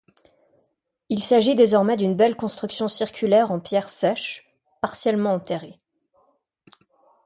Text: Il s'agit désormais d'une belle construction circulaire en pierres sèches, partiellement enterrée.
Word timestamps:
Il 1.09 1.21
s'agit 1.23 1.53
désormais 1.53 1.95
d'une 1.95 2.15
belle 2.15 2.35
construction 2.35 2.87
circulaire 2.87 3.51
en 3.51 3.59
pierres 3.59 3.87
sèches, 3.87 4.51
partiellement 4.81 5.35
enterrée. 5.35 5.79